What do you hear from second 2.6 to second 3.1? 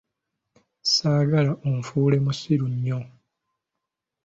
nnyo.